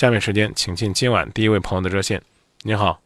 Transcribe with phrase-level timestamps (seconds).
[0.00, 2.22] 下面时间，请进今晚第一位朋友的热线。
[2.62, 2.98] 你好，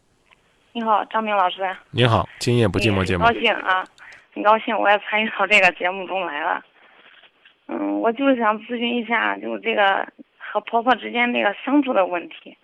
[0.71, 1.75] 你好，张明老师。
[1.91, 3.25] 你好，今夜不寂寞节目。
[3.25, 3.85] 很高兴啊，
[4.33, 6.63] 很高兴我也参与到这个节目中来了。
[7.67, 12.57] 嗯，我就是想咨询一下，就是这个和婆婆之间这个相处的问题。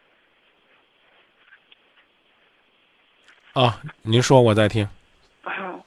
[3.51, 4.87] 啊，您说，我在听。
[5.43, 5.77] 啊，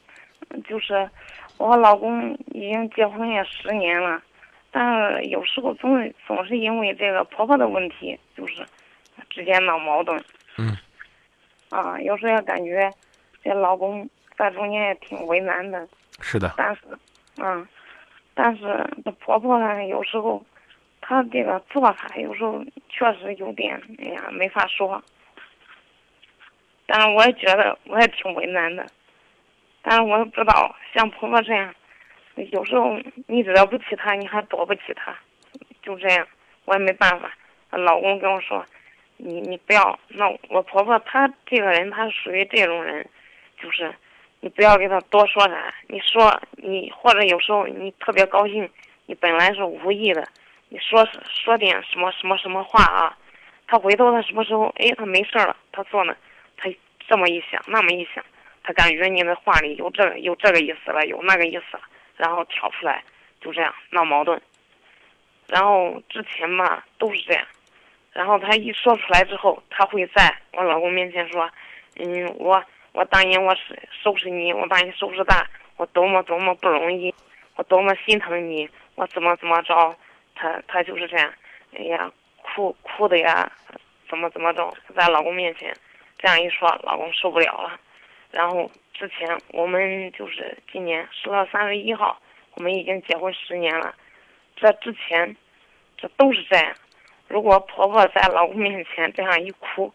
[0.69, 1.09] 就是
[1.57, 4.23] 我和老公已经结婚也十年了。
[4.77, 8.67] 但是有时候总是总是因为这个婆婆的问题，就是
[9.31, 10.21] 之间闹矛盾。
[10.59, 10.77] 嗯。
[11.71, 12.91] 啊，有时候也感觉
[13.45, 15.87] 这老公在中间也挺为难的。
[16.21, 16.53] 是的。
[16.57, 16.81] 但是，
[17.41, 17.69] 嗯，
[18.35, 20.45] 但是这婆婆呢，有时候
[21.01, 25.01] 她这个做法有时候确实有点，哎呀，没法说。
[26.87, 28.85] 但是我也觉得我也挺为难的，
[29.83, 31.73] 但是我也不知道像婆婆这样。
[32.51, 35.17] 有时候你惹不起他，你还躲不起他，
[35.83, 36.27] 就这样，
[36.65, 37.33] 我也没办法。
[37.71, 38.65] 老公跟我说
[39.19, 43.09] ：“你你不要。”那我婆婆她这个人，她属于这种人，
[43.61, 43.93] 就是
[44.41, 45.75] 你不要给她多说啥。
[45.89, 48.69] 你说你或者有时候你特别高兴，
[49.07, 50.27] 你本来是无意的，
[50.69, 53.17] 你说说点什么什么什么话啊，
[53.67, 56.17] 他回头他什么时候哎他没事了，他做呢，
[56.57, 56.69] 他
[57.09, 58.25] 这么一想那么一想，
[58.63, 61.83] 他感觉你的话里有这个有这个意思了，有那个意思了。
[62.17, 63.03] 然后挑出来，
[63.41, 64.41] 就这样闹矛盾。
[65.49, 67.47] 然后之前嘛都是这样，
[68.13, 71.51] 然后他一说出来之后，他会在我老公面前说
[71.97, 72.63] ：“嗯，我
[72.93, 77.15] 我当年我是收拾你，我把你收拾大，我多么多么不容易，
[77.57, 79.95] 我多么心疼你，我怎么怎么着。”
[80.37, 81.33] 他他就是这样，
[81.77, 82.11] 哎呀，
[82.43, 83.53] 哭哭的呀，
[84.09, 85.73] 怎么怎么着，在老公面前
[86.19, 87.79] 这样一说，老公受不了了，
[88.35, 88.71] 然后。
[88.97, 92.17] 之前我们就是今年十月三十一号，
[92.55, 93.93] 我们已经结婚十年了。
[94.55, 95.37] 这之前，
[95.97, 96.73] 这都是这样。
[97.27, 99.93] 如果婆婆在老公面前这样一哭，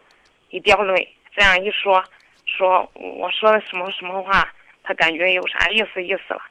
[0.50, 2.04] 一掉泪，这样一说，
[2.46, 6.42] 说我说的什么什么话，她感觉有啥意思意思了。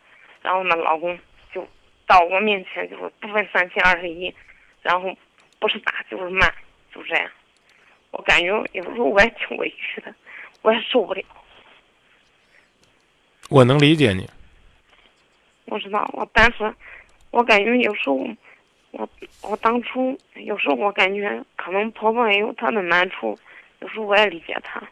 [0.41, 1.19] 然后呢，老公
[1.53, 1.69] 就
[2.07, 4.35] 到我面前就是不分三七二十一，
[4.81, 5.15] 然后
[5.61, 6.49] 不是打就是骂，
[6.95, 7.31] 就这样。
[8.11, 10.15] 我感觉有时候我也挺委屈的，
[10.63, 11.23] 我也受不了。
[13.49, 14.29] 我能理解你，
[15.65, 16.71] 我知道我，但是
[17.31, 18.29] 我感觉有时候，
[18.91, 19.09] 我
[19.43, 23.39] 我当初有时候我感觉可能婆婆也有她的难处，
[23.81, 24.83] 有时候我也理解她，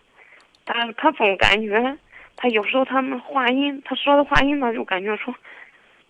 [0.64, 1.98] 但是她总感觉
[2.34, 5.34] 她有时候她们话音，她说的话音呢，就感觉说，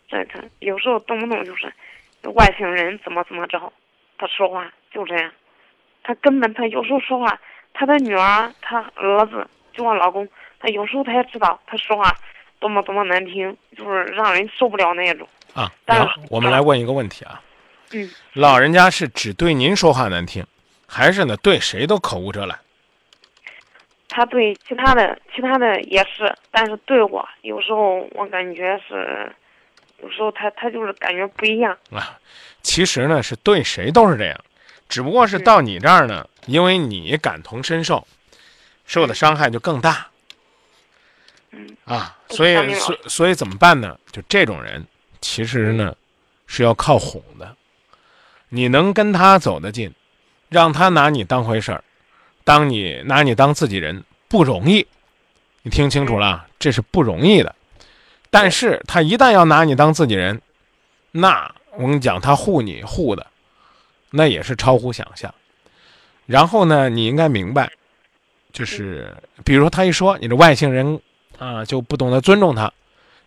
[0.09, 1.73] 这这有时候动不动就是
[2.35, 3.73] 外星人怎么怎么着，
[4.19, 5.33] 她说话就这样，
[6.05, 7.41] 她根本她有时候说话，
[7.75, 10.29] 她的女儿，她儿子，就我老公，
[10.61, 12.15] 他有时候他也知道，他说话。
[12.59, 15.73] 多么多么难听，就是让人受不了那种啊！
[15.85, 17.41] 但我们来问一个问题啊，
[17.93, 20.45] 嗯，老人家是只对您说话难听，
[20.87, 22.59] 还是呢对谁都口无遮拦？
[24.09, 29.31] 他对其他的其他的也是，但是对我有时候我感觉是，
[30.03, 32.19] 有时候他他就是感觉不一样啊。
[32.63, 34.41] 其实呢是对谁都是这样，
[34.89, 38.07] 只不过是到你这儿呢，因为你感同身受，
[38.87, 40.07] 受的伤害就更大。
[41.85, 43.99] 啊，所以，所所以怎么办呢？
[44.13, 44.87] 就这种人，
[45.21, 45.95] 其实呢，
[46.47, 47.57] 是要靠哄的。
[48.49, 49.93] 你能跟他走得近，
[50.49, 51.83] 让他拿你当回事儿，
[52.45, 54.87] 当你拿你当自己人不容易。
[55.63, 57.55] 你听清楚了，这是不容易的。
[58.31, 60.43] 但是他一旦要拿你当自己人，
[61.13, 63.27] 那我跟你讲，他护你护的，
[64.11, 65.35] 那也是超乎想象。
[66.27, 67.73] 然后呢，你应该明白，
[68.53, 71.01] 就是比如说他一说你的外星人。
[71.39, 72.73] 啊，就不懂得尊重他，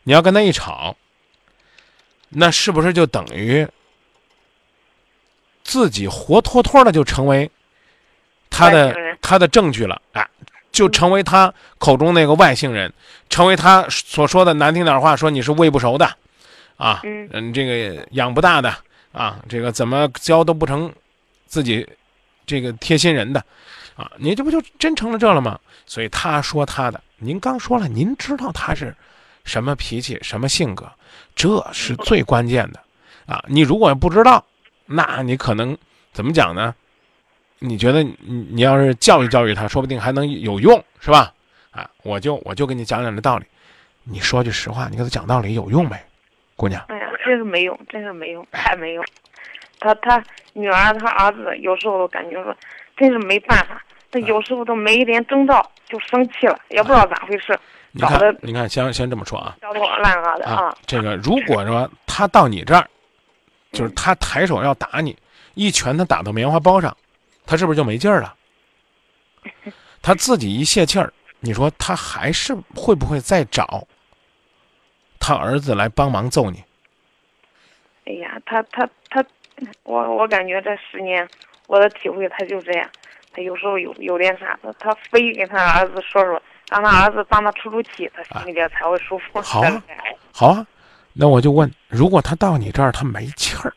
[0.03, 0.95] 你要跟他一吵，
[2.29, 3.67] 那是不是就等于
[5.63, 7.49] 自己活脱脱的就成为
[8.49, 10.01] 他的他的证据了？
[10.13, 10.27] 啊，
[10.71, 12.91] 就成为他口中那个外星人，
[13.29, 16.15] 成为他所说的难听点话，说你是喂不熟的，
[16.77, 18.75] 啊，嗯，这个养不大的，
[19.11, 20.91] 啊，这个怎么教都不成
[21.45, 21.87] 自己
[22.49, 23.39] 这个贴心人的，
[23.95, 25.59] 啊，你这不就真成了这了吗？
[25.85, 26.99] 所以他说他的。
[27.17, 28.95] 您刚说了，您知道他是
[29.43, 30.91] 什么脾气、什么性格，
[31.35, 32.79] 这是最关键的
[33.27, 33.43] 啊！
[33.47, 34.43] 你如果不知道，
[34.87, 35.77] 那你可能
[36.11, 36.73] 怎么讲呢？
[37.59, 38.15] 你觉得你
[38.49, 41.31] 你要是教育教育他，说不定还能有用，是吧？
[41.69, 43.45] 啊，我就我就给你讲讲这道理。
[44.05, 45.95] 你说句实话，你给他讲道理有用没，
[46.55, 46.83] 姑娘？
[46.87, 49.05] 哎呀，真是没用，真是没用，太没用。
[49.79, 50.23] 他他
[50.53, 52.55] 女儿他儿子有时候感觉说，
[52.97, 53.83] 真是没办法。
[54.11, 57.57] 他有时候都没一点征兆就生气了，也不知道咋回事。
[57.91, 59.55] 你看，你看，先先这么说啊。
[59.61, 60.75] 焦头烂额的啊。
[60.85, 62.87] 这个如果说他到你这儿，
[63.71, 65.15] 就是他抬手要打你，
[65.53, 66.95] 一拳他打到棉花包上，
[67.45, 68.35] 他是不是就没劲儿了？
[70.01, 73.87] 他自己一泄气儿，你说他还是会不会再找
[75.19, 76.63] 他儿子来帮忙揍你？
[78.05, 79.23] 哎呀，他他他，
[79.83, 81.27] 我我感觉这十年
[81.67, 82.89] 我的体会，他就这样。
[83.31, 86.41] 他有时候有有点啥他，他非跟他儿子说说，
[86.71, 89.39] 让他儿子帮他出出气，他心里边才会舒服。
[89.41, 89.83] 好啊，
[90.33, 90.65] 好啊，
[91.13, 93.73] 那我就问，如果他到你这儿他没气儿，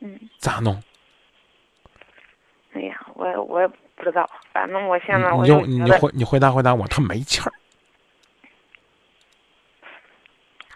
[0.00, 0.82] 嗯，咋弄？
[2.74, 7.52] 哎呀，我我也不知道，反正我现在我就你回你回答回答我，他没气儿，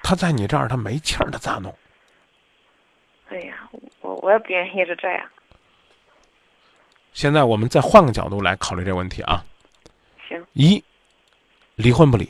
[0.02, 1.74] 他在你这儿他没气儿，他咋弄？
[4.26, 5.25] 我我也不愿意是这样。
[7.12, 9.44] 现在我们再换个角度来考虑这个问题啊。
[10.28, 10.44] 行。
[10.52, 10.82] 一，
[11.76, 12.28] 离婚不离？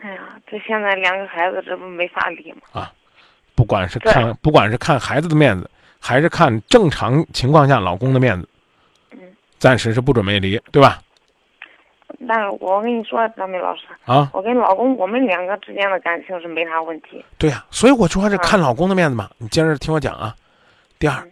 [0.00, 2.62] 哎呀，这现在两个孩子，这不没法离吗？
[2.72, 2.90] 啊，
[3.54, 5.70] 不管是看，不管是看孩子的面子，
[6.00, 8.48] 还是看正常情况下老公的面子，
[9.10, 9.18] 嗯，
[9.58, 11.02] 暂时是不准备离，对吧？
[12.26, 17.24] 但是我跟你说，张明老师啊，我跟老公，我们两个之间的感情是没啥问题。
[17.38, 19.30] 对呀，所以我说是看老公的面子嘛。
[19.38, 20.34] 你接着听我讲啊。
[20.98, 21.28] 第二，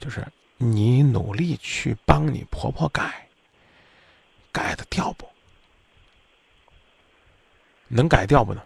[0.00, 0.24] 就是。
[0.60, 3.28] 你努力去帮你婆婆改，
[4.50, 5.24] 改的掉不？
[7.86, 8.60] 能改掉不呢？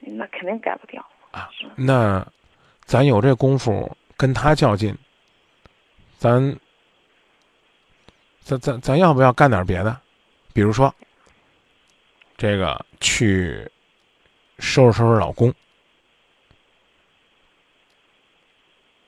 [0.00, 1.48] 那肯定改不掉啊！
[1.74, 2.22] 那
[2.84, 4.94] 咱有这功夫跟他较劲，
[6.18, 6.54] 咱
[8.40, 9.98] 咱咱咱要不要干点别的？
[10.52, 10.94] 比如说，
[12.36, 13.70] 这个去
[14.58, 15.54] 收拾收拾老公。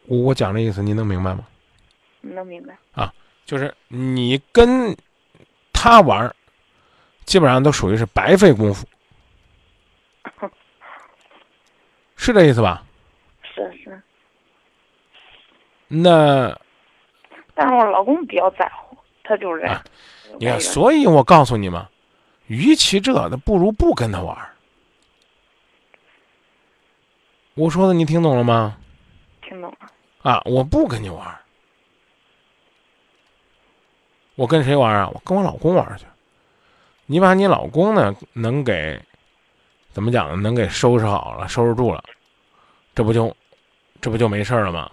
[0.06, 1.46] 我我讲这意思，您能明白吗？
[2.22, 3.14] 能明白啊，
[3.46, 4.96] 就是你跟
[5.72, 6.34] 他玩，
[7.24, 8.86] 基本上都属于是白费功夫，
[12.16, 12.84] 是这意思吧？
[13.42, 14.02] 是是。
[15.88, 16.54] 那，
[17.54, 18.89] 但是我老公比较在乎，
[19.30, 19.68] 他就是这。
[20.40, 21.86] 你看，所以我告诉你们，
[22.48, 24.36] 与其这，那不如不跟他玩。
[27.54, 28.76] 我说的你听懂了吗？
[29.40, 29.88] 听懂了。
[30.22, 30.42] 啊！
[30.44, 31.38] 我不跟你玩
[34.34, 35.08] 我跟谁玩啊？
[35.14, 36.04] 我跟我老公玩去。
[37.06, 39.00] 你把你老公呢，能给
[39.92, 40.36] 怎么讲呢？
[40.36, 42.02] 能给收拾好了，收拾住了，
[42.94, 43.36] 这不就
[44.00, 44.90] 这不就没事了吗？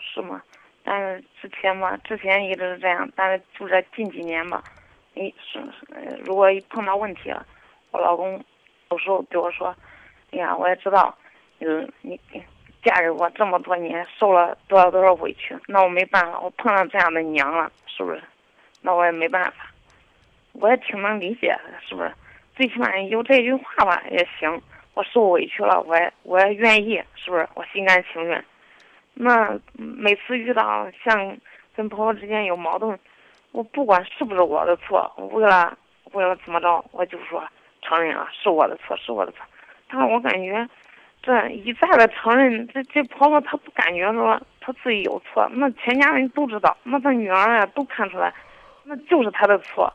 [0.00, 0.42] 是吗？
[0.84, 4.62] 但是之前嘛，之前一直是这样，但是就这近几年吧，
[5.14, 5.60] 你是
[6.24, 7.46] 如果一碰到问题了，
[7.90, 8.42] 我老公
[8.90, 9.74] 有时候对我说
[10.32, 11.16] ：“哎呀，我也知道，
[11.60, 12.18] 嗯，你。”
[12.84, 18.20] 嫁给我这么多年，受了多少多少委屈，那我没办法，我碰上这样的娘了，是不是？
[18.80, 19.70] 那我也没办法，
[20.54, 22.12] 我也挺能理解的，是不是？
[22.56, 24.60] 最起码有这句话吧也行。
[24.94, 27.48] 我受委屈了，我也我也愿意，是不是？
[27.54, 28.44] 我心甘情愿。
[29.22, 31.36] 那每次遇到像
[31.76, 32.98] 跟婆婆之间有矛盾，
[33.52, 35.76] 我不管是不是我的错，为了
[36.12, 37.42] 为了怎么着，我就说
[37.82, 39.40] 承认了是我的错，是我的错。
[39.88, 40.68] 但是我感觉。
[41.24, 48.34] 这一再的承认，这这婆婆她不感觉说她自己有错，那全家人都知道，那她女儿呀都看出来，
[48.82, 49.88] 那就是她的错，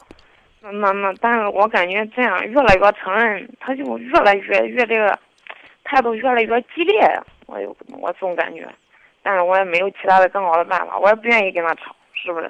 [0.61, 5.19] 那那那，但是我感觉这样越来越承认，她就越来越越这个
[5.83, 8.65] 态度越来越激烈，我有我总感觉，
[9.27, 12.49] 但是我也没有其他的更好的办法，我也不愿意跟他吵，是不是？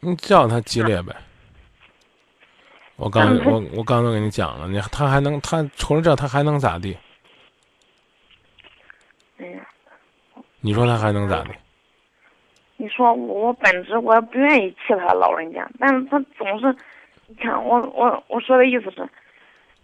[0.00, 1.14] 你叫他激烈呗。
[2.96, 6.98] 我刚我我刚都跟你讲了，你他还能他除了这他还能咋地？
[10.60, 11.50] 你说他还能咋的？
[12.76, 16.74] 你说我本职我也不愿意气他老人家，但是他总是，
[17.28, 19.08] 你看我我我说的意思是，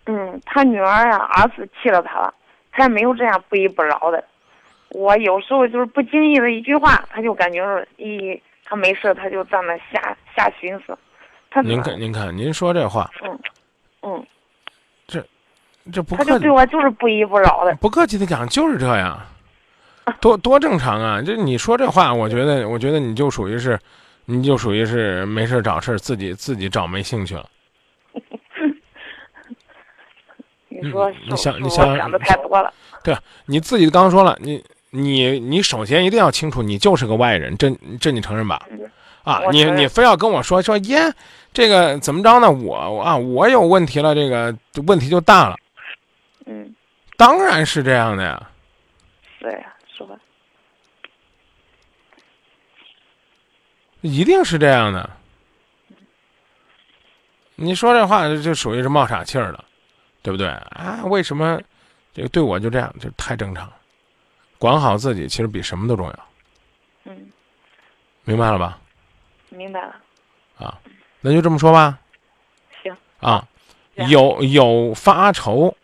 [0.06, 2.34] 嗯，他女儿呀儿子气了他了，
[2.72, 4.24] 他也没有这样不依不饶的。
[4.90, 10.96] 我有时候就是不经意的一句话，他就感觉是，咦，他没事他就在那瞎瞎寻思。
[11.50, 13.38] 他您看您看您说这话，嗯
[14.02, 14.26] 嗯，
[15.06, 15.24] 这
[15.92, 17.74] 这不他就对我就是不依不饶的。
[17.76, 19.20] 不客气的讲，就是这样。
[20.20, 21.20] 多多正常啊！
[21.20, 23.76] 就你说这话，我觉得，我觉得你就属于是，
[24.26, 27.44] 你就属于是没事找事自己自己找没兴趣了。
[30.68, 32.72] 你说，你想，你想想的太多了。
[33.02, 33.16] 对，
[33.46, 34.64] 你自己刚说了，你
[34.96, 38.66] 你你首先一定要清楚，你就是个外人，这这你承认吧？
[39.24, 41.12] 啊，你你非要跟我说说耶，
[41.52, 42.50] 这个怎么着呢？
[42.50, 45.56] 我啊，我有问题了，这个问题就大了。
[46.46, 46.74] 嗯，
[47.16, 48.50] 当然是这样的呀。
[49.40, 49.74] 对呀。
[49.96, 50.14] 说吧，
[54.02, 55.10] 一定是这样的。
[57.54, 59.64] 你说这话就属于是冒傻气儿了，
[60.22, 61.00] 对不对啊？
[61.06, 61.58] 为什么
[62.12, 62.94] 这个对我就这样？
[63.00, 63.72] 就太正常。
[64.58, 66.18] 管好自己，其实比什么都重要。
[67.04, 67.30] 嗯
[68.24, 68.78] 明白了吧？
[69.50, 69.94] 明白了。
[70.58, 70.78] 啊，
[71.20, 71.98] 那就这么说吧。
[72.82, 72.96] 行。
[73.20, 73.46] 啊，
[74.08, 75.74] 有有发愁，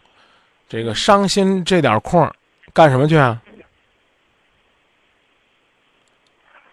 [0.69, 2.29] 这个伤心这点空，
[2.73, 3.41] 干什么去啊？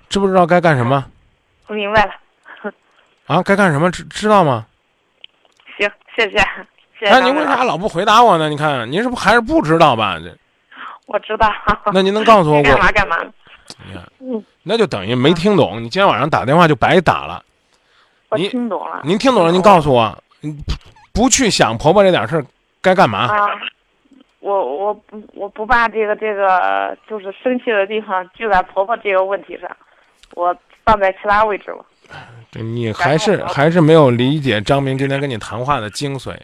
[0.10, 1.06] 知不知道该干什么？
[1.68, 2.74] 我明白了。
[3.27, 4.65] 啊，该干什么知知道吗？
[5.77, 6.38] 行，谢谢，
[6.98, 7.12] 谢谢。
[7.12, 8.50] 那您为啥老不回答我呢？
[8.50, 10.18] 你看，您是不还是不知道吧？
[10.18, 10.36] 这
[11.10, 11.51] 我知道。
[11.92, 13.18] 那您能告诉我干嘛干嘛？
[13.86, 15.78] 你看，嗯，那就等于没听懂。
[15.78, 17.44] 你今天晚上打电话就白打了。
[18.30, 19.01] 我听懂了。
[19.04, 19.51] 您听懂了？
[19.51, 20.24] 您告诉我，
[21.12, 22.46] 不去想婆婆这点事儿，
[22.82, 23.28] 该干嘛？
[23.28, 23.50] 啊，
[24.39, 29.70] 我我不我不把这个这个就是生气的地方就在婆婆这个问题上，
[30.36, 31.86] 我放在其他位置了。
[32.51, 36.36] 这你还是还是没有理解张明今天跟你谈话的精髓。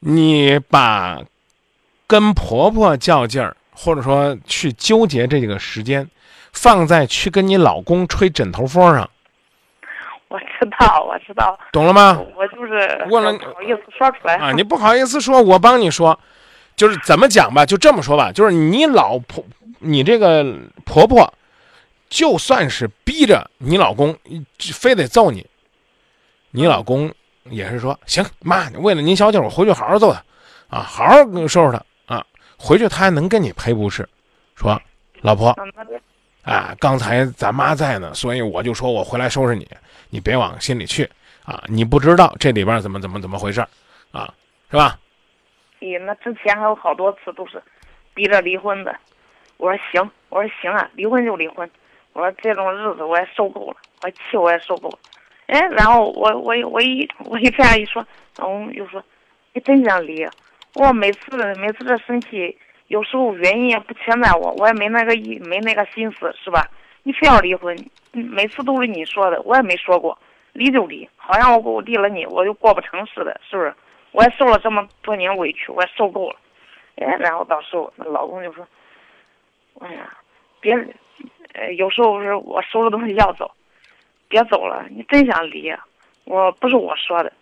[0.00, 1.18] 你把
[2.06, 6.08] 跟婆婆较劲儿，或者说去纠结这个时间，
[6.52, 9.08] 放在去跟你老公吹枕头风上。
[10.28, 11.58] 我知道，我知道。
[11.72, 12.20] 懂了吗？
[12.36, 14.52] 我就是问了，不好意思说出来啊！
[14.52, 16.18] 你不好意思说，我帮你说，
[16.76, 19.44] 就是怎么讲吧，就这么说吧，就是你老婆，
[19.78, 20.44] 你这个
[20.84, 21.32] 婆婆。
[22.10, 24.16] 就算是逼着你老公
[24.72, 25.46] 非得揍你，
[26.52, 27.12] 你老公
[27.50, 30.24] 也是说行，妈，为了您消气，我回去好好揍他，
[30.74, 31.84] 啊，好好收拾他啊。
[32.58, 34.06] 回去他还能跟你赔不是？
[34.56, 34.80] 说
[35.20, 35.56] 老婆，
[36.42, 39.68] 啊，刚才咱妈在呢，所以我就说我回来收拾你，
[40.10, 41.08] 你别往心里去
[41.44, 41.62] 啊。
[41.68, 43.60] 你不知道这里边怎么怎么怎么回事
[44.10, 44.34] 啊，
[44.70, 44.98] 是吧？
[45.80, 47.62] 咦，那之前还有好多次都是
[48.14, 48.92] 逼着离婚的。
[49.58, 51.70] 我说行，我说行啊，离婚就离婚。
[52.12, 54.98] 我说这种日子我也受够了，我气我也受够了，
[55.46, 58.04] 哎，然后我我我一我一这样一说，
[58.38, 59.00] 老公又说，
[59.52, 60.26] 你真想离？
[60.78, 62.56] 我每次每次这生气，
[62.86, 66.66] 有时候原因也不全在我，我也没那个意没那个心思，是吧？
[67.02, 67.76] 你非要离婚，
[68.12, 70.16] 每次都是你说的，我也没说过，
[70.52, 73.74] 离就离，好像我我离了你，我就过不成似的，是不是？
[74.12, 76.36] 我也受了这么多年委屈，我也受够了，
[76.96, 78.66] 哎，然后到时候那老公就说，
[79.80, 80.16] 哎呀，
[80.60, 80.74] 别。
[81.54, 83.50] 呃，有时候是我收拾东西要走，
[84.28, 85.74] 别走了，你真想离，
[86.24, 87.32] 我不是我说的，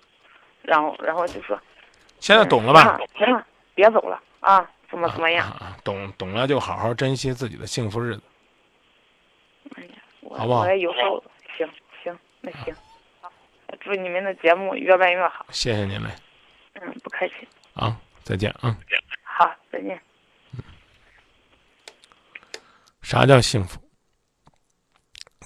[0.62, 1.60] 然后然后就说，
[2.26, 2.98] 现在懂了吧？
[3.16, 5.46] 行了，别走了啊，怎么怎么样？
[5.84, 8.22] 懂懂了就好好珍惜自己的幸福日子。
[9.76, 9.90] 哎呀，
[10.36, 10.62] 好不好？
[10.62, 11.22] 我也有时候
[11.56, 11.70] 行
[12.02, 12.74] 行，那行，
[13.20, 13.30] 好，
[13.78, 15.46] 祝你们的节目越办越好。
[15.50, 16.10] 谢谢您嘞。
[16.72, 17.46] 嗯，不客气。
[17.74, 18.76] 啊，再见啊。
[19.22, 20.02] 好，再见。
[23.02, 23.80] 啥叫幸福？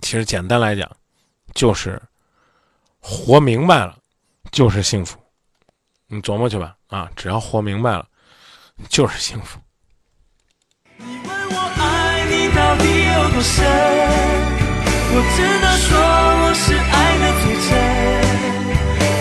[0.01, 0.91] 其实简单来讲，
[1.55, 2.01] 就是
[3.03, 3.99] 活明白了，
[4.51, 5.23] 就是幸福。
[6.13, 8.05] 你琢磨去吧啊只要活明白了
[8.89, 9.61] 就是幸福。
[10.97, 13.65] 你问我爱你到底有多深
[15.13, 15.89] 我只能说
[16.43, 17.71] 我是爱的最真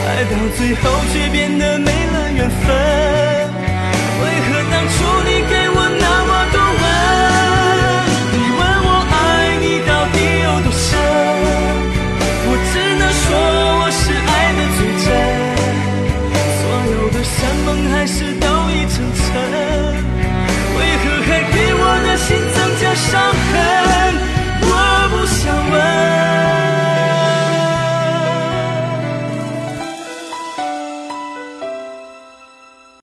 [0.08, 2.65] 爱到最后却变得没了缘分。
[4.22, 4.98] 为何当初
[5.29, 5.68] 你给